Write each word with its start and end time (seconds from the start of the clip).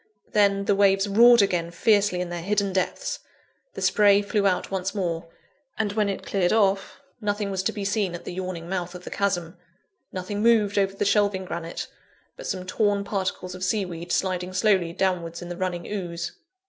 Then, 0.31 0.65
the 0.65 0.73
waves 0.73 1.07
roared 1.07 1.43
again 1.43 1.69
fiercely 1.69 2.21
in 2.21 2.29
their 2.29 2.41
hidden 2.41 2.73
depths; 2.73 3.19
the 3.75 3.83
spray 3.83 4.23
flew 4.23 4.47
out 4.47 4.71
once 4.71 4.95
more; 4.95 5.27
and 5.77 5.93
when 5.93 6.09
it 6.09 6.25
cleared 6.25 6.51
off; 6.51 6.99
nothing 7.21 7.51
was 7.51 7.61
to 7.61 7.71
be 7.71 7.85
seen 7.85 8.15
at 8.15 8.25
the 8.25 8.33
yawning 8.33 8.67
mouth 8.67 8.95
of 8.95 9.03
the 9.03 9.11
chasm 9.11 9.57
nothing 10.11 10.41
moved 10.41 10.79
over 10.79 10.95
the 10.95 11.05
shelving 11.05 11.45
granite, 11.45 11.85
but 12.35 12.47
some 12.47 12.65
torn 12.65 13.03
particles 13.03 13.53
of 13.53 13.63
sea 13.63 13.85
weed 13.85 14.11
sliding 14.11 14.53
slowly 14.53 14.91
downwards 14.91 15.39
in 15.39 15.49
the 15.49 15.55
running 15.55 15.85
ooze. 15.85 16.31